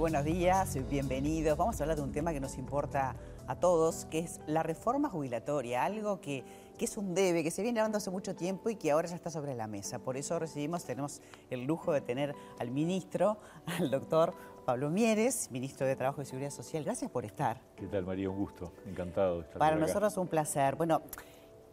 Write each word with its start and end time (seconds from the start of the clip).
buenos 0.00 0.24
días, 0.24 0.78
bienvenidos. 0.88 1.58
Vamos 1.58 1.78
a 1.78 1.84
hablar 1.84 1.98
de 1.98 2.02
un 2.02 2.10
tema 2.10 2.32
que 2.32 2.40
nos 2.40 2.56
importa 2.56 3.16
a 3.46 3.56
todos, 3.56 4.06
que 4.06 4.20
es 4.20 4.40
la 4.46 4.62
reforma 4.62 5.10
jubilatoria, 5.10 5.84
algo 5.84 6.22
que, 6.22 6.42
que, 6.78 6.86
es 6.86 6.96
un 6.96 7.14
debe, 7.14 7.44
que 7.44 7.50
se 7.50 7.60
viene 7.60 7.80
hablando 7.80 7.98
hace 7.98 8.10
mucho 8.10 8.34
tiempo 8.34 8.70
y 8.70 8.76
que 8.76 8.92
ahora 8.92 9.08
ya 9.08 9.14
está 9.14 9.28
sobre 9.28 9.54
la 9.54 9.66
mesa. 9.66 9.98
Por 9.98 10.16
eso 10.16 10.38
recibimos, 10.38 10.84
tenemos 10.86 11.20
el 11.50 11.64
lujo 11.64 11.92
de 11.92 12.00
tener 12.00 12.34
al 12.58 12.70
ministro, 12.70 13.36
al 13.78 13.90
doctor 13.90 14.32
Pablo 14.64 14.88
Mieres, 14.88 15.50
ministro 15.50 15.86
de 15.86 15.96
Trabajo 15.96 16.22
y 16.22 16.24
Seguridad 16.24 16.50
Social. 16.50 16.82
Gracias 16.82 17.10
por 17.10 17.26
estar. 17.26 17.60
¿Qué 17.76 17.86
tal, 17.86 18.06
María? 18.06 18.30
Un 18.30 18.38
gusto, 18.38 18.72
encantado 18.86 19.36
de 19.36 19.42
estar 19.42 19.58
Para 19.58 19.76
nosotros 19.76 20.16
un 20.16 20.28
placer. 20.28 20.76
Bueno, 20.76 21.02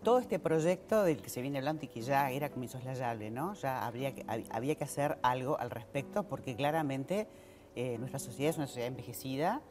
todo 0.04 0.20
este 0.20 0.38
proyecto 0.38 1.04
del 1.04 1.22
que 1.22 1.30
se 1.30 1.42
viene 1.42 1.60
hablando 1.60 1.86
y 1.86 1.88
que 1.88 2.02
ya 2.02 2.30
era 2.30 2.50
como 2.50 2.64
insoslayable, 2.64 3.32
¿no? 3.32 3.54
Ya 3.54 3.88
habría 3.88 4.14
que, 4.14 4.26
había 4.50 4.76
que 4.76 4.84
hacer 4.84 5.18
algo 5.22 5.58
al 5.58 5.70
respecto 5.70 6.24
porque 6.24 6.58
claramente 6.58 7.30
eh, 7.78 7.96
nuestra 8.00 8.18
sociedad 8.18 8.50
es 8.50 8.58
una 8.58 8.66
sociedad 8.66 8.88
envejecida, 8.88 9.62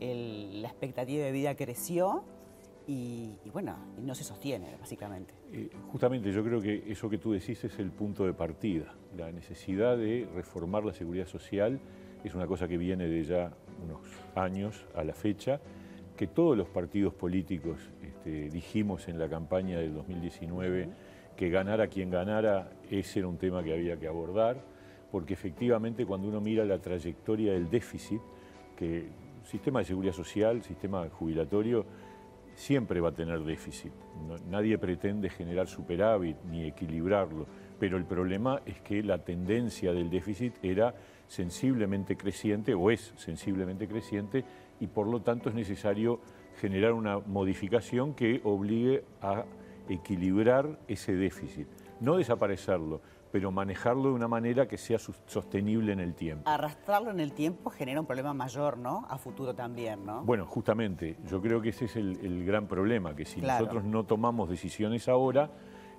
la 0.00 0.66
expectativa 0.66 1.24
de 1.24 1.30
vida 1.30 1.54
creció 1.54 2.24
y, 2.88 3.36
bueno, 3.52 3.76
no 3.98 4.16
se 4.16 4.24
sostiene, 4.24 4.74
básicamente. 4.80 5.32
Eh, 5.52 5.70
justamente 5.92 6.32
yo 6.32 6.42
creo 6.42 6.60
que 6.60 6.82
eso 6.90 7.08
que 7.08 7.18
tú 7.18 7.30
decís 7.30 7.62
es 7.62 7.78
el 7.78 7.92
punto 7.92 8.26
de 8.26 8.32
partida. 8.32 8.96
La 9.16 9.30
necesidad 9.30 9.96
de 9.96 10.28
reformar 10.34 10.84
la 10.84 10.92
seguridad 10.92 11.26
social 11.28 11.78
es 12.24 12.34
una 12.34 12.48
cosa 12.48 12.66
que 12.66 12.76
viene 12.76 13.06
de 13.06 13.22
ya 13.22 13.52
unos 13.80 14.00
años 14.34 14.84
a 14.96 15.04
la 15.04 15.14
fecha, 15.14 15.60
que 16.16 16.26
todos 16.26 16.56
los 16.56 16.68
partidos 16.68 17.14
políticos 17.14 17.78
este, 18.02 18.50
dijimos 18.50 19.06
en 19.06 19.20
la 19.20 19.28
campaña 19.28 19.78
del 19.78 19.94
2019 19.94 20.88
que 21.36 21.48
ganara 21.48 21.86
quien 21.86 22.10
ganara, 22.10 22.72
ese 22.90 23.20
era 23.20 23.28
un 23.28 23.38
tema 23.38 23.62
que 23.62 23.72
había 23.72 23.96
que 23.96 24.08
abordar 24.08 24.71
porque 25.12 25.34
efectivamente 25.34 26.06
cuando 26.06 26.26
uno 26.26 26.40
mira 26.40 26.64
la 26.64 26.78
trayectoria 26.78 27.52
del 27.52 27.68
déficit, 27.68 28.22
que 28.74 29.06
sistema 29.44 29.80
de 29.80 29.84
seguridad 29.84 30.14
social, 30.14 30.62
sistema 30.62 31.06
jubilatorio, 31.10 31.84
siempre 32.54 33.00
va 33.00 33.10
a 33.10 33.12
tener 33.12 33.40
déficit. 33.44 33.92
nadie 34.50 34.78
pretende 34.78 35.28
generar 35.28 35.68
superávit 35.68 36.36
ni 36.50 36.64
equilibrarlo, 36.64 37.46
pero 37.78 37.96
el 37.96 38.04
problema 38.04 38.62
es 38.64 38.80
que 38.80 39.02
la 39.02 39.18
tendencia 39.18 39.92
del 39.92 40.08
déficit 40.08 40.54
era 40.62 40.94
sensiblemente 41.28 42.16
creciente 42.16 42.74
o 42.74 42.90
es 42.90 43.12
sensiblemente 43.16 43.86
creciente 43.88 44.44
y 44.80 44.86
por 44.86 45.06
lo 45.06 45.20
tanto 45.20 45.48
es 45.48 45.54
necesario 45.54 46.20
generar 46.60 46.92
una 46.92 47.18
modificación 47.18 48.14
que 48.14 48.40
obligue 48.44 49.04
a 49.20 49.44
equilibrar 49.88 50.78
ese 50.88 51.14
déficit, 51.14 51.66
no 52.00 52.16
desaparecerlo, 52.16 53.00
pero 53.32 53.50
manejarlo 53.50 54.10
de 54.10 54.14
una 54.14 54.28
manera 54.28 54.68
que 54.68 54.76
sea 54.76 54.98
sostenible 54.98 55.92
en 55.92 56.00
el 56.00 56.14
tiempo. 56.14 56.48
Arrastrarlo 56.48 57.10
en 57.10 57.18
el 57.18 57.32
tiempo 57.32 57.70
genera 57.70 57.98
un 57.98 58.06
problema 58.06 58.34
mayor, 58.34 58.76
¿no? 58.76 59.06
A 59.08 59.16
futuro 59.16 59.54
también, 59.54 60.04
¿no? 60.04 60.22
Bueno, 60.22 60.44
justamente, 60.44 61.16
yo 61.26 61.40
creo 61.40 61.62
que 61.62 61.70
ese 61.70 61.86
es 61.86 61.96
el, 61.96 62.44
gran 62.44 62.66
problema, 62.66 63.16
que 63.16 63.24
si 63.24 63.40
nosotros 63.40 63.84
no 63.84 64.04
tomamos 64.04 64.50
decisiones 64.50 65.08
ahora, 65.08 65.50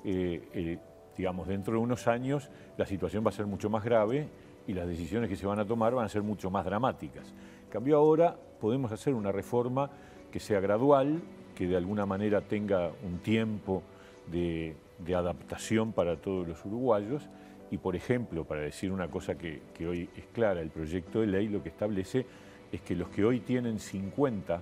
eh, 0.04 0.48
eh, 0.54 0.80
digamos, 1.18 1.48
dentro 1.48 1.74
de 1.74 1.80
unos 1.80 2.08
años 2.08 2.52
la 2.78 2.86
situación 2.86 3.26
va 3.26 3.30
a 3.30 3.34
ser 3.34 3.48
mucho 3.48 3.68
más 3.68 3.84
grave 3.84 4.30
y 4.68 4.74
las 4.74 4.88
decisiones 4.88 5.28
que 5.28 5.36
se 5.36 5.48
van 5.48 5.58
a 5.58 5.66
tomar 5.66 5.96
van 5.96 6.06
a 6.06 6.10
ser 6.10 6.22
mucho 6.22 6.52
más 6.52 6.66
dramáticas. 6.66 7.34
En 7.64 7.70
cambio 7.72 7.98
ahora 7.98 8.38
podemos 8.62 8.92
hacer 8.92 9.16
una 9.16 9.32
reforma 9.32 9.90
que 10.32 10.40
sea 10.40 10.60
gradual, 10.60 11.20
que 11.56 11.68
de 11.68 11.78
alguna 11.78 12.06
manera 12.06 12.42
tenga 12.42 12.92
un 13.04 13.20
tiempo 13.20 13.82
de, 14.32 14.76
adaptación 15.12 15.92
para 15.92 16.18
todos 16.18 16.48
los 16.48 16.64
uruguayos. 16.66 17.30
Y, 17.72 17.78
por 17.78 17.96
ejemplo, 17.96 18.46
para 18.46 18.62
decir 18.62 18.92
una 18.92 19.10
cosa 19.10 19.36
que, 19.36 19.62
hoy 19.80 20.10
es 20.16 20.26
clara, 20.28 20.62
el 20.62 20.70
proyecto 20.70 21.22
de 21.22 21.28
ley 21.28 21.48
lo 21.48 21.64
que 21.64 21.70
establece 21.70 22.26
es 22.72 22.82
que 22.82 22.96
los 22.96 23.10
que 23.10 23.26
hoy 23.26 23.40
tienen 23.40 23.80
50 23.80 24.62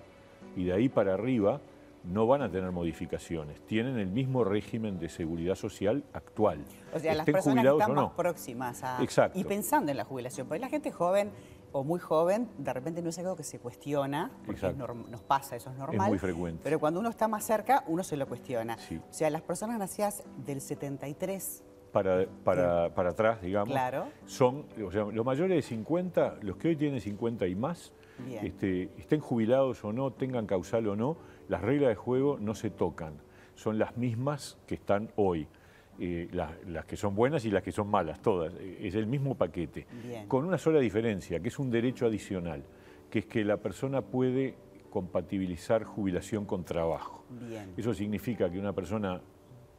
y 0.56 0.66
de 0.66 0.74
ahí 0.74 0.90
para 0.90 1.14
arriba 1.14 1.60
no 2.04 2.26
van 2.26 2.42
a 2.42 2.50
tener 2.50 2.72
modificaciones, 2.72 3.62
tienen 3.68 4.00
el 4.00 4.08
mismo 4.08 4.44
régimen 4.44 4.98
de 4.98 5.08
seguridad 5.08 5.56
social 5.56 6.04
actual. 6.14 6.66
O 6.94 7.00
sea, 7.00 7.14
las 7.14 7.26
personas 7.26 7.64
que 7.64 7.70
están 7.70 7.94
más 7.94 8.12
próximas 8.12 8.84
a... 8.84 9.02
Exacto. 9.04 9.38
Y 9.38 9.44
pensando 9.44 9.92
en 9.92 9.98
la 9.98 10.04
jubilación, 10.04 10.48
porque 10.48 10.60
la 10.60 10.70
gente 10.70 10.92
joven 10.92 11.32
o 11.72 11.84
muy 11.84 12.00
joven, 12.00 12.50
de 12.58 12.74
repente 12.74 13.02
no 13.02 13.10
es 13.10 13.20
algo 13.20 13.36
que 13.36 13.44
se 13.44 13.60
cuestiona, 13.60 14.32
porque 14.46 14.74
nos 15.10 15.24
pasa, 15.24 15.56
eso 15.56 15.70
es 15.70 15.78
normal. 15.78 16.08
Es 16.08 16.10
muy 16.10 16.20
frecuente. 16.20 16.62
Pero 16.64 16.80
cuando 16.80 17.00
uno 17.00 17.10
está 17.10 17.28
más 17.28 17.46
cerca, 17.46 17.84
uno 17.88 18.04
se 18.04 18.18
lo 18.18 18.28
cuestiona. 18.28 18.78
O 19.10 19.14
sea, 19.14 19.30
las 19.30 19.42
personas 19.42 19.80
nacidas 19.80 20.24
del 20.46 20.62
73 20.62 21.64
para, 21.92 22.26
para, 22.44 22.94
para, 22.94 23.10
atrás, 23.10 23.42
digamos, 23.42 23.70
claro. 23.70 24.08
son, 24.26 24.66
o 24.84 24.92
sea, 24.92 25.04
los 25.06 25.26
mayores 25.26 25.56
de 25.58 25.62
50, 25.62 26.38
los 26.42 26.58
que 26.58 26.70
hoy 26.70 26.76
tienen 26.76 27.02
50 27.02 27.48
y 27.48 27.56
más, 27.56 27.94
este, 28.42 28.90
estén 28.98 29.20
jubilados 29.20 29.84
o 29.84 29.92
no, 29.92 30.12
tengan 30.12 30.46
causal 30.46 30.88
o 30.88 30.96
no, 30.96 31.18
las 31.48 31.62
reglas 31.62 31.90
de 31.90 31.96
juego 31.96 32.38
no 32.40 32.56
se 32.56 32.70
tocan, 32.70 33.16
son 33.56 33.78
las 33.78 33.98
mismas 33.98 34.58
que 34.68 34.76
están 34.76 35.12
hoy. 35.16 35.48
Eh, 36.04 36.30
las, 36.32 36.86
que 36.88 36.98
son 36.98 37.14
buenas 37.14 37.46
y 37.46 37.52
las 37.52 37.62
que 37.62 37.72
son 37.72 37.88
malas, 37.88 38.24
todas. 38.24 38.52
Eh, 38.56 38.80
es 38.82 38.96
el 38.96 39.06
mismo 39.06 39.36
paquete, 39.36 39.86
con 40.28 40.44
una 40.46 40.58
sola 40.58 40.80
diferencia, 40.80 41.40
que 41.40 41.50
es 41.50 41.60
un 41.60 41.70
derecho 41.70 42.08
adicional, 42.08 42.64
que 43.08 43.20
es 43.20 43.26
que 43.28 43.46
la 43.46 43.58
persona 43.58 44.02
puede 44.02 44.56
compatibilizar 44.90 45.84
jubilación 45.84 46.46
con 46.46 46.64
trabajo. 46.64 47.24
Eso 47.78 47.94
significa 47.94 48.50
que 48.50 48.58
una 48.58 48.74
persona, 48.74 49.22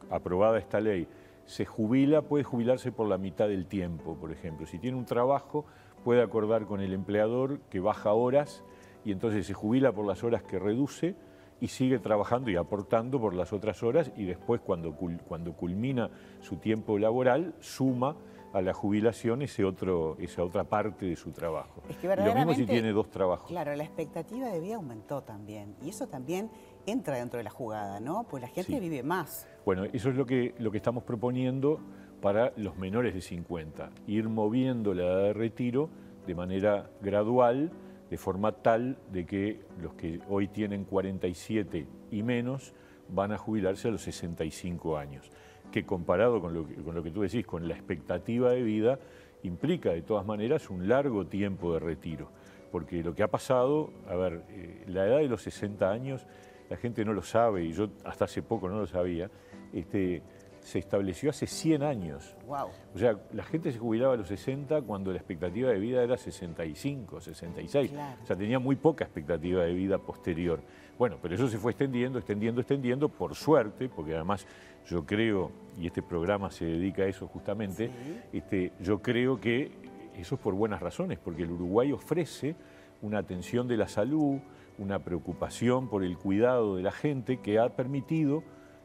aprobada 0.09 0.57
esta 0.59 0.79
ley, 0.79 1.09
se 1.45 1.65
jubila, 1.65 2.21
puede 2.21 2.45
jubilarse 2.45 2.93
por 2.93 3.09
la 3.09 3.17
mitad 3.17 3.49
del 3.49 3.65
tiempo, 3.65 4.15
por 4.15 4.31
ejemplo. 4.31 4.65
Si 4.65 4.79
tiene 4.79 4.95
un 4.95 5.05
trabajo, 5.05 5.65
puede 6.05 6.21
acordar 6.21 6.67
con 6.67 6.79
el 6.79 6.93
empleador 6.93 7.59
que 7.69 7.81
baja 7.81 8.13
horas 8.13 8.63
y 9.03 9.11
entonces 9.11 9.45
se 9.45 9.53
jubila 9.53 9.91
por 9.91 10.05
las 10.05 10.23
horas 10.23 10.41
que 10.43 10.57
reduce 10.57 11.15
y 11.59 11.67
sigue 11.67 11.99
trabajando 11.99 12.49
y 12.51 12.55
aportando 12.55 13.19
por 13.19 13.33
las 13.33 13.53
otras 13.53 13.83
horas 13.83 14.11
y 14.17 14.25
después 14.25 14.61
cuando, 14.61 14.95
cuando 15.27 15.53
culmina 15.53 16.09
su 16.41 16.57
tiempo 16.57 16.97
laboral 16.97 17.55
suma 17.59 18.15
a 18.53 18.61
la 18.61 18.73
jubilación 18.73 19.41
ese 19.41 19.65
otro, 19.65 20.15
esa 20.19 20.43
otra 20.43 20.63
parte 20.63 21.07
de 21.07 21.15
su 21.15 21.31
trabajo. 21.31 21.81
Es 21.89 22.03
lo 22.03 22.35
mismo 22.35 22.53
si 22.53 22.65
tiene 22.65 22.91
dos 22.91 23.09
trabajos. 23.09 23.47
Claro, 23.47 23.75
la 23.75 23.83
expectativa 23.83 24.47
de 24.47 24.59
vida 24.59 24.75
aumentó 24.75 25.23
también 25.23 25.75
y 25.81 25.89
eso 25.89 26.07
también 26.07 26.51
entra 26.85 27.17
dentro 27.17 27.39
de 27.39 27.43
la 27.43 27.49
jugada, 27.49 27.99
¿no? 27.99 28.25
Pues 28.29 28.41
la 28.41 28.49
gente 28.49 28.79
vive 28.79 29.01
más. 29.01 29.47
Bueno, 29.65 29.85
eso 29.85 30.09
es 30.09 30.15
lo 30.15 30.25
que, 30.25 30.53
lo 30.59 30.69
que 30.69 30.77
estamos 30.77 31.03
proponiendo 31.03 31.79
para 32.21 32.53
los 32.55 32.77
menores 32.77 33.13
de 33.15 33.21
50, 33.21 33.89
ir 34.07 34.29
moviendo 34.29 34.93
la 34.93 35.03
edad 35.03 35.23
de 35.23 35.33
retiro 35.33 35.89
de 36.27 36.35
manera 36.35 36.89
gradual 37.01 37.71
de 38.13 38.17
forma 38.19 38.51
tal 38.51 38.99
de 39.11 39.25
que 39.25 39.61
los 39.81 39.95
que 39.95 40.19
hoy 40.29 40.47
tienen 40.47 40.83
47 40.83 41.87
y 42.11 42.21
menos 42.21 42.75
van 43.09 43.31
a 43.31 43.39
jubilarse 43.39 43.87
a 43.87 43.91
los 43.91 44.03
65 44.03 44.99
años, 44.99 45.31
que 45.71 45.83
comparado 45.83 46.39
con 46.39 46.53
lo 46.53 46.67
que, 46.67 46.75
con 46.75 46.93
lo 46.93 47.01
que 47.01 47.09
tú 47.09 47.21
decís, 47.21 47.43
con 47.43 47.67
la 47.67 47.73
expectativa 47.73 48.51
de 48.51 48.61
vida, 48.61 48.99
implica 49.41 49.89
de 49.89 50.03
todas 50.03 50.27
maneras 50.27 50.69
un 50.69 50.87
largo 50.87 51.25
tiempo 51.25 51.73
de 51.73 51.79
retiro. 51.79 52.29
Porque 52.71 53.01
lo 53.01 53.15
que 53.15 53.23
ha 53.23 53.29
pasado, 53.29 53.89
a 54.07 54.13
ver, 54.15 54.43
eh, 54.49 54.83
la 54.89 55.07
edad 55.07 55.17
de 55.17 55.27
los 55.27 55.41
60 55.41 55.89
años, 55.89 56.27
la 56.69 56.77
gente 56.77 57.03
no 57.03 57.13
lo 57.13 57.23
sabe, 57.23 57.63
y 57.63 57.73
yo 57.73 57.89
hasta 58.05 58.25
hace 58.25 58.43
poco 58.43 58.69
no 58.69 58.77
lo 58.77 58.85
sabía, 58.85 59.31
este, 59.73 60.21
se 60.63 60.79
estableció 60.79 61.29
hace 61.29 61.45
100 61.45 61.83
años. 61.83 62.35
Wow. 62.47 62.69
O 62.95 62.97
sea, 62.97 63.17
la 63.33 63.43
gente 63.43 63.71
se 63.71 63.79
jubilaba 63.79 64.13
a 64.13 64.17
los 64.17 64.27
60 64.27 64.81
cuando 64.83 65.11
la 65.11 65.17
expectativa 65.17 65.69
de 65.69 65.77
vida 65.77 66.01
era 66.01 66.17
65, 66.17 67.21
66. 67.21 67.91
O 68.23 68.25
sea, 68.25 68.35
tenía 68.35 68.59
muy 68.59 68.75
poca 68.75 69.03
expectativa 69.03 69.63
de 69.63 69.73
vida 69.73 69.97
posterior. 69.97 70.61
Bueno, 70.97 71.17
pero 71.21 71.35
eso 71.35 71.47
se 71.49 71.57
fue 71.57 71.71
extendiendo, 71.71 72.17
extendiendo, 72.17 72.61
extendiendo, 72.61 73.09
por 73.09 73.35
suerte, 73.35 73.89
porque 73.89 74.15
además 74.15 74.47
yo 74.87 75.05
creo, 75.05 75.51
y 75.77 75.87
este 75.87 76.01
programa 76.01 76.49
se 76.49 76.65
dedica 76.65 77.03
a 77.03 77.07
eso 77.07 77.27
justamente, 77.27 77.91
este, 78.31 78.71
yo 78.79 79.01
creo 79.01 79.39
que 79.39 79.71
eso 80.17 80.35
es 80.35 80.41
por 80.41 80.53
buenas 80.53 80.81
razones, 80.81 81.19
porque 81.19 81.43
el 81.43 81.51
Uruguay 81.51 81.91
ofrece 81.91 82.55
una 83.01 83.17
atención 83.17 83.67
de 83.67 83.77
la 83.77 83.87
salud, 83.87 84.39
una 84.77 84.99
preocupación 84.99 85.89
por 85.89 86.03
el 86.03 86.17
cuidado 86.17 86.77
de 86.77 86.83
la 86.83 86.91
gente 86.91 87.37
que 87.37 87.59
ha 87.59 87.69
permitido 87.69 88.43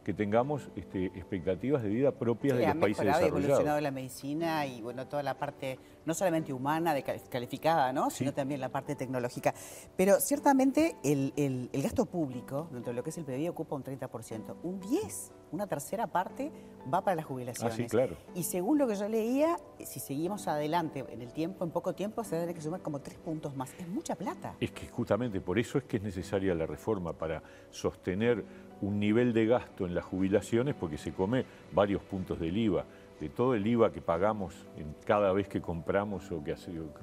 que 0.08 0.14
tengamos 0.14 0.70
este, 0.74 1.04
expectativas 1.08 1.82
de 1.82 1.90
vida 1.90 2.12
propias 2.12 2.56
de 2.56 2.66
los 2.66 2.76
países 2.76 3.04
desarrollados. 3.04 3.34
Ha 3.34 3.40
evolucionado 3.40 3.80
la 3.82 3.90
medicina 3.90 4.64
y 4.64 4.80
bueno, 4.80 5.06
toda 5.06 5.22
la 5.22 5.34
parte 5.34 5.78
no 6.08 6.14
solamente 6.14 6.54
humana, 6.54 6.94
de 6.94 7.02
calificada, 7.02 7.92
¿no? 7.92 8.08
sino 8.08 8.32
también 8.32 8.60
la 8.60 8.70
parte 8.70 8.96
tecnológica. 8.96 9.54
Pero 9.94 10.18
ciertamente 10.20 10.96
el, 11.04 11.70
gasto 11.74 12.06
público, 12.06 12.66
dentro 12.72 12.92
de 12.92 12.96
lo 12.96 13.04
que 13.04 13.10
es 13.10 13.18
el 13.18 13.24
PBI, 13.24 13.48
ocupa 13.48 13.76
un 13.76 13.84
30%. 13.84 14.56
Un 14.62 14.80
10%, 14.80 15.30
una 15.52 15.66
tercera 15.66 16.06
parte, 16.06 16.50
va 16.92 17.04
para 17.04 17.16
las 17.16 17.26
jubilaciones. 17.26 17.74
Ah, 17.74 17.76
sí, 17.76 17.86
claro. 17.86 18.16
Y 18.34 18.44
según 18.44 18.78
lo 18.78 18.88
que 18.88 18.94
yo 18.94 19.06
leía, 19.06 19.58
si 19.84 20.00
seguimos 20.00 20.48
adelante 20.48 21.04
en 21.10 21.20
el 21.20 21.32
tiempo, 21.32 21.64
en 21.64 21.70
poco 21.70 21.94
tiempo, 21.94 22.24
se 22.24 22.36
debe 22.36 22.54
que 22.54 22.62
sumar 22.62 22.80
como 22.80 23.00
tres 23.00 23.18
puntos 23.18 23.54
más. 23.54 23.74
Es 23.78 23.86
mucha 23.86 24.14
plata. 24.14 24.54
Es 24.60 24.70
que 24.70 24.88
justamente 24.88 25.42
por 25.42 25.58
eso 25.58 25.76
es 25.76 25.84
que 25.84 25.98
es 25.98 26.02
necesaria 26.02 26.54
la 26.54 26.64
reforma, 26.64 27.12
para 27.12 27.42
sostener 27.70 28.44
un 28.80 28.98
nivel 28.98 29.34
de 29.34 29.44
gasto 29.44 29.84
en 29.84 29.94
las 29.94 30.06
jubilaciones, 30.06 30.74
porque 30.74 30.96
se 30.96 31.12
come 31.12 31.44
varios 31.72 32.02
puntos 32.02 32.40
del 32.40 32.56
IVA 32.56 32.86
de 33.20 33.28
todo 33.28 33.54
el 33.54 33.66
IVA 33.66 33.92
que 33.92 34.00
pagamos 34.00 34.54
en 34.76 34.94
cada 35.04 35.32
vez 35.32 35.48
que 35.48 35.60
compramos 35.60 36.30
o 36.30 36.42
que, 36.42 36.54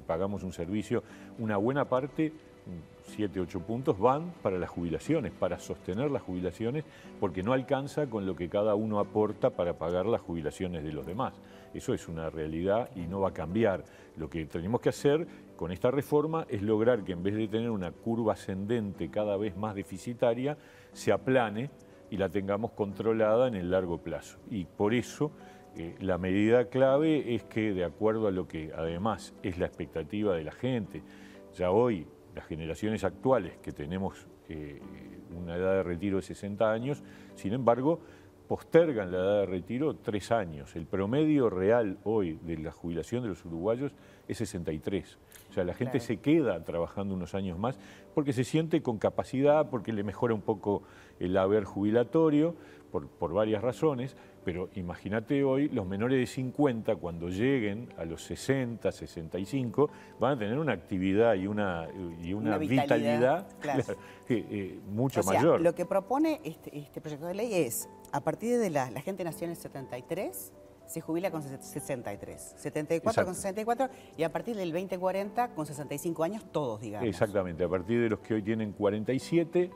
pagamos 0.06 0.42
un 0.42 0.52
servicio, 0.52 1.02
una 1.38 1.56
buena 1.56 1.84
parte 1.86 2.32
7, 3.04 3.38
8 3.40 3.60
puntos 3.60 3.98
van 3.98 4.32
para 4.42 4.58
las 4.58 4.68
jubilaciones, 4.68 5.32
para 5.32 5.58
sostener 5.58 6.10
las 6.10 6.22
jubilaciones, 6.22 6.84
porque 7.20 7.42
no 7.42 7.52
alcanza 7.52 8.08
con 8.08 8.26
lo 8.26 8.34
que 8.34 8.48
cada 8.48 8.74
uno 8.74 8.98
aporta 8.98 9.50
para 9.50 9.74
pagar 9.74 10.06
las 10.06 10.20
jubilaciones 10.20 10.82
de 10.82 10.92
los 10.92 11.06
demás. 11.06 11.34
Eso 11.72 11.94
es 11.94 12.08
una 12.08 12.30
realidad 12.30 12.90
y 12.96 13.00
no 13.00 13.20
va 13.20 13.28
a 13.28 13.32
cambiar. 13.32 13.84
Lo 14.16 14.28
que 14.28 14.44
tenemos 14.46 14.80
que 14.80 14.88
hacer 14.88 15.26
con 15.56 15.70
esta 15.70 15.90
reforma 15.90 16.46
es 16.48 16.62
lograr 16.62 17.04
que 17.04 17.12
en 17.12 17.22
vez 17.22 17.36
de 17.36 17.48
tener 17.48 17.70
una 17.70 17.92
curva 17.92 18.32
ascendente 18.32 19.10
cada 19.10 19.36
vez 19.36 19.56
más 19.56 19.74
deficitaria, 19.74 20.56
se 20.92 21.12
aplane 21.12 21.70
y 22.10 22.16
la 22.16 22.28
tengamos 22.28 22.72
controlada 22.72 23.46
en 23.48 23.54
el 23.54 23.70
largo 23.70 23.98
plazo. 23.98 24.38
Y 24.50 24.64
por 24.64 24.94
eso 24.94 25.30
eh, 25.76 25.94
la 26.00 26.16
medida 26.16 26.68
clave 26.70 27.34
es 27.34 27.44
que, 27.44 27.74
de 27.74 27.84
acuerdo 27.84 28.28
a 28.28 28.30
lo 28.30 28.48
que 28.48 28.72
además 28.74 29.34
es 29.42 29.58
la 29.58 29.66
expectativa 29.66 30.34
de 30.34 30.44
la 30.44 30.52
gente, 30.52 31.02
ya 31.54 31.70
hoy 31.70 32.06
las 32.34 32.46
generaciones 32.46 33.04
actuales 33.04 33.58
que 33.58 33.72
tenemos 33.72 34.26
eh, 34.48 34.80
una 35.36 35.56
edad 35.56 35.74
de 35.74 35.82
retiro 35.82 36.16
de 36.16 36.22
60 36.22 36.72
años, 36.72 37.02
sin 37.34 37.52
embargo, 37.52 38.00
postergan 38.48 39.10
la 39.10 39.18
edad 39.18 39.40
de 39.40 39.46
retiro 39.46 39.94
tres 39.96 40.30
años. 40.30 40.74
El 40.76 40.86
promedio 40.86 41.50
real 41.50 41.98
hoy 42.04 42.38
de 42.42 42.58
la 42.58 42.72
jubilación 42.72 43.22
de 43.22 43.28
los 43.28 43.44
uruguayos 43.44 43.92
es 44.28 44.38
63. 44.38 45.18
O 45.50 45.52
sea, 45.52 45.64
la 45.64 45.74
gente 45.74 46.00
se 46.00 46.18
queda 46.18 46.62
trabajando 46.64 47.14
unos 47.14 47.34
años 47.34 47.58
más 47.58 47.78
porque 48.14 48.32
se 48.32 48.44
siente 48.44 48.82
con 48.82 48.98
capacidad, 48.98 49.68
porque 49.70 49.92
le 49.92 50.04
mejora 50.04 50.34
un 50.34 50.42
poco 50.42 50.82
el 51.18 51.36
haber 51.36 51.64
jubilatorio, 51.64 52.54
por, 52.90 53.08
por 53.08 53.32
varias 53.32 53.62
razones, 53.62 54.16
pero 54.46 54.70
imagínate 54.76 55.42
hoy, 55.42 55.68
los 55.70 55.84
menores 55.88 56.20
de 56.20 56.26
50, 56.26 56.94
cuando 56.96 57.28
lleguen 57.28 57.92
a 57.98 58.04
los 58.04 58.22
60, 58.22 58.92
65, 58.92 59.90
van 60.20 60.34
a 60.34 60.38
tener 60.38 60.56
una 60.56 60.72
actividad 60.72 61.34
y 61.34 61.48
una, 61.48 61.88
y 62.22 62.32
una, 62.32 62.56
vitalidad, 62.56 63.48
eh, 64.28 64.78
mucho 64.88 65.24
mayor. 65.24 65.60
Lo 65.60 65.74
que 65.74 65.84
propone 65.84 66.40
este, 66.44 66.78
este, 66.78 67.00
proyecto 67.00 67.26
de 67.26 67.34
ley 67.34 67.54
es, 67.54 67.88
a 68.12 68.20
partir 68.20 68.58
de 68.58 68.70
la, 68.70 68.90
la 68.90 69.00
gente 69.00 69.24
nació 69.24 69.44
en 69.44 69.52
el 69.52 69.56
73, 69.56 70.52
se 70.86 71.00
jubila 71.00 71.30
con 71.30 71.42
63, 71.42 72.54
74 72.56 73.24
con 73.24 73.34
64 73.34 73.88
y 74.16 74.22
a 74.22 74.32
partir 74.32 74.56
del 74.56 74.72
2040 74.72 75.54
con 75.54 75.66
65 75.66 76.24
años 76.24 76.44
todos, 76.52 76.80
digamos. 76.80 77.08
Exactamente, 77.08 77.64
a 77.64 77.68
partir 77.68 78.00
de 78.00 78.08
los 78.08 78.20
que 78.20 78.34
hoy 78.34 78.42
tienen 78.42 78.72
47 78.72 79.70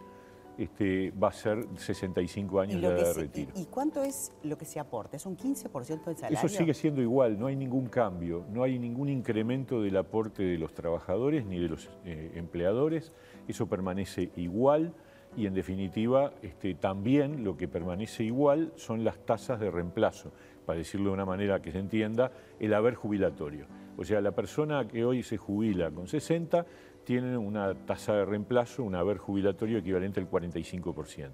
este, 0.58 1.10
va 1.12 1.28
a 1.28 1.32
ser 1.32 1.66
65 1.74 2.60
años 2.60 2.82
de 2.82 2.86
edad 2.86 2.96
de 2.96 3.12
retiro. 3.14 3.52
¿Y 3.56 3.64
cuánto 3.64 4.02
es 4.02 4.30
lo 4.42 4.58
que 4.58 4.66
se 4.66 4.78
aporta? 4.78 5.16
¿Es 5.16 5.24
un 5.24 5.36
15% 5.36 6.04
del 6.04 6.16
salario? 6.16 6.38
Eso 6.38 6.48
sigue 6.48 6.74
siendo 6.74 7.00
igual, 7.00 7.38
no 7.38 7.46
hay 7.46 7.56
ningún 7.56 7.86
cambio, 7.86 8.44
no 8.52 8.62
hay 8.62 8.78
ningún 8.78 9.08
incremento 9.08 9.80
del 9.80 9.96
aporte 9.96 10.42
de 10.42 10.58
los 10.58 10.74
trabajadores 10.74 11.46
ni 11.46 11.58
de 11.58 11.68
los 11.68 11.88
eh, 12.04 12.32
empleadores, 12.34 13.12
eso 13.48 13.68
permanece 13.68 14.32
igual 14.36 14.92
y 15.36 15.46
en 15.46 15.54
definitiva 15.54 16.32
este, 16.42 16.74
también 16.74 17.44
lo 17.44 17.56
que 17.56 17.68
permanece 17.68 18.24
igual 18.24 18.72
son 18.76 19.04
las 19.04 19.18
tasas 19.24 19.60
de 19.60 19.70
reemplazo, 19.70 20.32
para 20.66 20.78
decirlo 20.78 21.10
de 21.10 21.14
una 21.14 21.24
manera 21.24 21.60
que 21.60 21.72
se 21.72 21.78
entienda, 21.78 22.32
el 22.58 22.74
haber 22.74 22.94
jubilatorio. 22.94 23.66
O 23.96 24.04
sea, 24.04 24.20
la 24.20 24.32
persona 24.32 24.86
que 24.86 25.04
hoy 25.04 25.22
se 25.22 25.36
jubila 25.36 25.90
con 25.90 26.06
60 26.06 26.64
tiene 27.04 27.36
una 27.36 27.74
tasa 27.74 28.14
de 28.14 28.24
reemplazo, 28.24 28.84
un 28.84 28.94
haber 28.94 29.18
jubilatorio 29.18 29.78
equivalente 29.78 30.20
al 30.20 30.30
45%. 30.30 31.30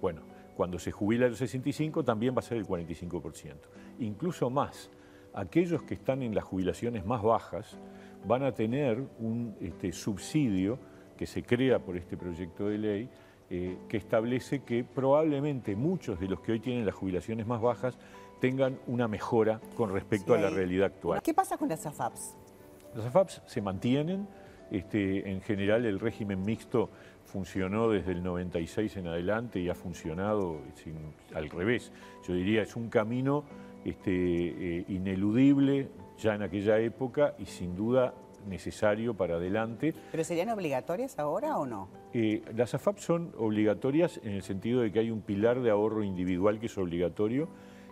Bueno, 0.00 0.22
cuando 0.56 0.78
se 0.78 0.90
jubila 0.90 1.28
los 1.28 1.38
65 1.38 2.04
también 2.04 2.34
va 2.34 2.38
a 2.38 2.42
ser 2.42 2.58
el 2.58 2.66
45%. 2.66 3.54
Incluso 4.00 4.50
más, 4.50 4.90
aquellos 5.34 5.82
que 5.82 5.94
están 5.94 6.22
en 6.22 6.34
las 6.34 6.44
jubilaciones 6.44 7.04
más 7.04 7.22
bajas 7.22 7.78
van 8.26 8.42
a 8.42 8.52
tener 8.52 9.02
un 9.18 9.54
este, 9.60 9.92
subsidio 9.92 10.78
que 11.16 11.26
se 11.26 11.42
crea 11.42 11.78
por 11.78 11.96
este 11.96 12.16
proyecto 12.16 12.68
de 12.68 12.78
ley 12.78 13.10
eh, 13.48 13.76
que 13.88 13.96
establece 13.96 14.62
que 14.62 14.82
probablemente 14.82 15.76
muchos 15.76 16.18
de 16.18 16.28
los 16.28 16.40
que 16.40 16.52
hoy 16.52 16.60
tienen 16.60 16.84
las 16.84 16.94
jubilaciones 16.94 17.46
más 17.46 17.60
bajas 17.60 17.96
tengan 18.40 18.78
una 18.86 19.08
mejora 19.08 19.60
con 19.76 19.92
respecto 19.92 20.34
a 20.34 20.38
la 20.38 20.50
realidad 20.50 20.86
actual. 20.86 21.22
¿Qué 21.22 21.32
pasa 21.32 21.56
con 21.56 21.68
las 21.68 21.86
AFAPs? 21.86 22.36
Las 22.94 23.06
AFAPs 23.06 23.42
se 23.46 23.60
mantienen, 23.60 24.26
este, 24.70 25.30
en 25.30 25.40
general 25.42 25.86
el 25.86 26.00
régimen 26.00 26.42
mixto 26.42 26.90
funcionó 27.24 27.88
desde 27.88 28.12
el 28.12 28.22
96 28.22 28.96
en 28.96 29.08
adelante 29.08 29.60
y 29.60 29.68
ha 29.68 29.74
funcionado 29.74 30.60
al 31.34 31.50
revés. 31.50 31.92
Yo 32.26 32.34
diría 32.34 32.62
es 32.62 32.76
un 32.76 32.88
camino 32.88 33.44
este, 33.84 34.10
eh, 34.10 34.84
ineludible 34.88 35.88
ya 36.18 36.34
en 36.34 36.42
aquella 36.42 36.78
época 36.78 37.34
y 37.38 37.46
sin 37.46 37.76
duda 37.76 38.14
necesario 38.46 39.14
para 39.14 39.36
adelante. 39.36 39.94
¿Pero 40.10 40.24
serían 40.24 40.50
obligatorias 40.50 41.18
ahora 41.18 41.58
o 41.58 41.66
no? 41.66 41.88
Eh, 42.12 42.42
las 42.54 42.74
AFAP 42.74 42.98
son 42.98 43.32
obligatorias 43.38 44.20
en 44.22 44.32
el 44.32 44.42
sentido 44.42 44.80
de 44.80 44.92
que 44.92 45.00
hay 45.00 45.10
un 45.10 45.20
pilar 45.20 45.60
de 45.60 45.70
ahorro 45.70 46.02
individual 46.02 46.58
que 46.58 46.66
es 46.66 46.78
obligatorio 46.78 47.48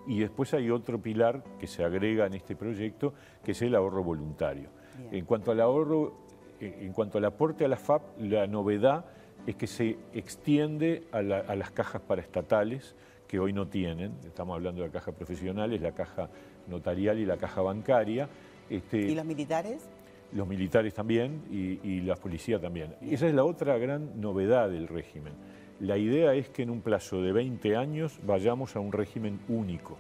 y 0.07 0.21
después 0.21 0.55
hay 0.55 0.71
otro 0.71 1.01
pilar 1.01 1.43
que 1.59 1.67
se 1.67 1.85
agrega 1.85 2.27
en 2.27 2.35
este 2.35 2.57
proyecto 2.57 3.15
que 3.43 3.53
es 3.53 3.63
el 3.63 3.75
ahorro 3.75 4.03
voluntario. 4.03 4.69
En 5.11 5.25
cuanto 5.25 5.51
al 5.51 5.61
ahorro, 5.61 6.15
eh, 6.61 6.79
en 6.83 6.93
cuanto 6.93 7.19
al 7.19 7.25
aporte 7.25 7.65
a 7.65 7.69
la 7.69 7.77
FAP, 7.77 8.03
la 8.21 8.47
novedad 8.47 9.05
es 9.47 9.57
que 9.57 9.67
se 9.67 9.99
extiende 10.13 11.07
a, 11.13 11.23
las 11.23 11.71
cajas 11.71 12.01
paraestatales 12.03 12.95
que 13.27 13.39
hoy 13.39 13.53
no 13.53 13.67
tienen, 13.67 14.13
estamos 14.25 14.55
hablando 14.55 14.83
de 14.83 14.89
la 14.89 14.93
caja 14.93 15.13
profesional, 15.13 15.73
es 15.73 15.81
la 15.81 15.93
caja 15.93 16.29
notarial 16.69 17.19
y 17.19 17.27
la 17.27 17.37
caja 17.37 17.61
bancaria. 17.63 18.29
Este, 18.71 18.99
¿Y 18.99 19.15
los 19.15 19.25
militares? 19.25 19.89
Los 20.35 20.49
militares 20.49 20.93
también 20.93 21.43
y, 21.51 22.01
la 22.01 22.17
policía 22.17 22.61
también. 22.61 22.95
Esa 23.01 23.29
es 23.29 23.35
la 23.35 23.45
otra 23.45 23.79
gran 23.79 24.21
novedad 24.21 24.69
del 24.69 24.89
régimen. 24.89 25.33
La 25.81 25.97
idea 25.97 26.35
es 26.35 26.49
que 26.51 26.63
en 26.63 26.71
un 26.71 26.81
plazo 26.81 27.23
de 27.23 27.33
20 27.33 27.77
años 27.77 28.19
vayamos 28.27 28.77
a 28.77 28.81
un 28.81 28.93
régimen 28.93 29.41
único. 29.49 29.97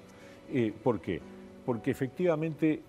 Eh, 0.53 0.73
¿Por 0.83 1.01
qué? 1.01 1.21
Porque 1.65 1.91
efectivamente, 1.91 2.83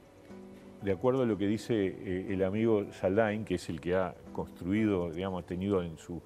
de 0.81 0.91
acuerdo 0.91 1.23
a 1.23 1.25
lo 1.25 1.37
que 1.37 1.47
dice 1.47 1.73
eh, 1.85 2.27
el 2.29 2.43
amigo 2.43 2.91
Saldain, 2.91 3.45
que 3.45 3.55
es 3.55 3.69
el 3.69 3.79
que 3.79 3.95
ha 3.95 4.15
construido, 4.33 5.11
digamos, 5.11 5.43
ha 5.43 5.45
tenido 5.45 5.83
en 5.83 5.97
su, 5.97 6.21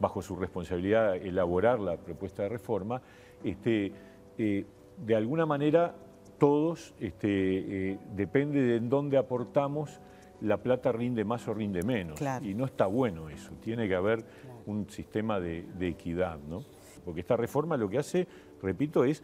bajo 0.00 0.22
su 0.22 0.34
responsabilidad 0.34 1.16
elaborar 1.16 1.78
la 1.78 1.96
propuesta 1.96 2.42
de 2.42 2.48
reforma, 2.48 3.02
este, 3.42 3.92
eh, 4.38 4.64
de 4.96 5.14
alguna 5.14 5.46
manera 5.46 5.94
todos, 6.38 6.94
este, 7.00 7.98
depende 8.14 8.60
de 8.60 8.76
en 8.76 8.88
dónde 8.88 9.16
aportamos, 9.18 10.00
la 10.40 10.58
plata 10.62 10.92
rinde 10.92 11.24
más 11.24 11.46
o 11.48 11.54
rinde 11.54 11.82
menos. 11.82 12.18
Y 12.42 12.54
no 12.54 12.64
está 12.64 12.86
bueno 12.86 13.28
eso, 13.28 13.52
tiene 13.60 13.88
que 13.88 13.94
haber 13.94 14.24
un 14.66 14.88
sistema 14.88 15.40
de, 15.40 15.66
equidad, 15.80 16.38
¿no? 16.48 16.64
Porque 17.04 17.20
esta 17.20 17.36
reforma 17.36 17.76
lo 17.76 17.88
que 17.88 17.98
hace, 17.98 18.26
repito, 18.62 19.04
es, 19.04 19.22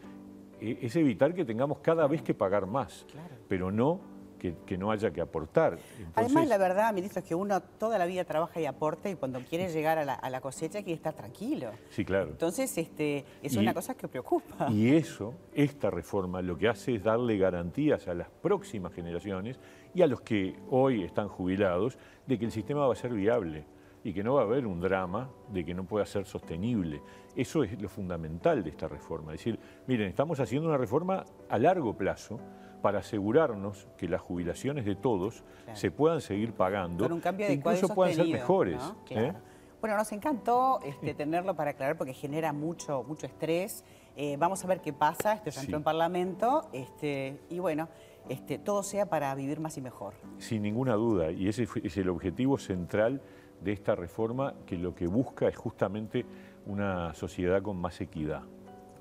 e, 0.61 0.79
es 0.83 0.95
evitar 0.97 1.35
que 1.35 1.45
tengamos 1.45 1.79
cada 1.81 2.07
vez 2.07 2.23
que 2.23 2.35
pagar 2.35 2.67
más, 2.67 3.07
pero 3.49 3.71
no 3.71 4.01
que, 4.41 4.79
no 4.79 4.91
haya 4.91 5.11
que 5.11 5.21
aportar. 5.21 5.79
Además, 6.15 6.49
la 6.49 6.59
verdad, 6.59 6.93
ministro, 6.93 7.21
es 7.21 7.27
que 7.27 7.35
uno 7.35 7.61
toda 7.61 7.99
la 7.99 8.07
vida 8.07 8.25
trabaja 8.25 8.61
y 8.61 8.67
aporta 8.67 9.11
y 9.11 9.15
cuando 9.15 9.41
quiere 9.41 9.69
llegar 9.69 9.99
a 9.99 10.31
la, 10.31 10.41
cosecha 10.41 10.83
quiere 10.83 10.95
estar 10.95 11.15
tranquilo. 11.15 11.71
Sí, 11.91 12.05
claro. 12.05 12.31
Entonces, 12.31 12.77
este, 12.79 13.25
es 13.43 13.57
una 13.57 13.75
cosa 13.75 13.95
que 13.95 14.09
preocupa. 14.09 14.69
Y 14.71 14.95
eso, 14.95 15.35
esta 15.53 15.91
reforma, 15.91 16.41
lo 16.41 16.57
que 16.57 16.69
hace 16.69 16.95
es 16.95 17.05
darle 17.05 17.37
garantías 17.37 18.09
a 18.09 18.15
las 18.15 18.29
próximas 18.29 18.93
generaciones 18.93 19.61
y 19.95 20.03
a 20.03 20.07
los 20.07 20.23
que 20.23 20.57
hoy 20.71 21.05
están 21.05 21.29
jubilados 21.29 21.99
de 22.27 22.39
que 22.39 22.47
el 22.47 22.53
sistema 22.53 22.87
va 22.87 22.95
a 22.95 22.97
ser 22.97 23.13
viable 23.13 23.65
y 24.03 24.13
que 24.13 24.23
no 24.23 24.35
va 24.35 24.43
a 24.43 24.45
haber 24.45 24.67
un 24.67 24.81
drama 24.81 25.31
de 25.53 25.65
que 25.65 25.75
no 25.75 25.85
pueda 25.85 26.07
ser 26.07 26.25
sostenible. 26.25 27.03
Eso 27.37 27.63
es 27.63 27.81
lo 27.81 27.89
fundamental 27.89 28.63
de 28.63 28.71
esta 28.71 28.89
reforma. 28.89 29.35
Es 29.35 29.41
decir, 29.41 29.59
miren, 29.87 30.09
estamos 30.09 30.41
haciendo 30.41 30.69
una 30.69 30.79
reforma 30.79 31.25
a 31.49 31.59
largo 31.59 31.97
plazo 31.97 32.41
para 32.81 33.01
asegurarnos 33.01 33.89
que 33.97 34.09
las 34.09 34.21
jubilaciones 34.21 34.85
de 34.85 34.95
todos 34.95 35.45
se 35.75 35.91
puedan 35.91 36.21
seguir 36.21 36.53
pagando 36.53 37.07
e 37.07 37.53
incluso 37.53 37.89
puedan 37.95 38.15
ser 38.15 38.27
mejores. 38.29 38.81
¿eh? 39.11 39.33
Bueno, 39.81 39.97
nos 39.97 40.13
encantó 40.13 40.81
este, 40.85 41.15
tenerlo 41.15 41.55
para 41.55 41.71
aclarar 41.71 41.97
porque 41.97 42.13
genera 42.13 42.53
mucho, 42.53 43.03
mucho 43.05 43.27
estrés. 43.27 43.85
Eh, 44.17 44.37
vamos 44.39 44.63
a 44.65 44.69
ver 44.69 44.81
qué 44.81 44.93
pasa, 44.93 45.35
esto 45.35 45.51
ya 45.51 45.61
entró 45.63 45.79
en 45.79 45.83
Parlamento, 45.83 46.69
este, 46.73 47.41
y 47.49 47.59
bueno, 47.61 47.89
este, 48.29 48.59
todo 48.59 48.83
sea 48.83 49.09
para 49.09 49.35
vivir 49.35 49.61
más 49.61 49.79
y 49.79 49.81
mejor. 49.81 50.15
Sin 50.39 50.63
ninguna 50.63 50.95
duda, 50.95 51.31
y 51.31 51.49
ese 51.49 51.67
es 51.83 51.97
el 51.97 52.09
objetivo 52.11 52.59
central 52.59 53.23
de 53.63 53.73
esta 53.73 53.95
reforma, 53.95 54.55
que 54.67 54.77
lo 54.77 54.95
que 54.95 55.07
busca 55.07 55.49
es 55.49 55.57
justamente 55.57 56.27
una 56.67 57.15
sociedad 57.15 57.63
con 57.63 57.77
más 57.79 58.01
equidad. 58.01 58.43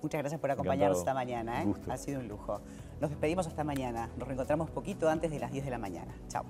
Muchas 0.01 0.19
gracias 0.19 0.39
por 0.39 0.51
acompañarnos 0.51 0.99
esta 0.99 1.13
mañana. 1.13 1.63
¿eh? 1.63 1.73
Ha 1.89 1.97
sido 1.97 2.19
un 2.19 2.27
lujo. 2.27 2.61
Nos 2.99 3.09
despedimos 3.09 3.47
hasta 3.47 3.63
mañana. 3.63 4.09
Nos 4.17 4.27
reencontramos 4.27 4.69
poquito 4.69 5.09
antes 5.09 5.31
de 5.31 5.39
las 5.39 5.51
10 5.51 5.65
de 5.65 5.71
la 5.71 5.77
mañana. 5.77 6.13
Chao. 6.27 6.45